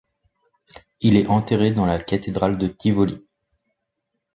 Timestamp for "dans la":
1.69-2.01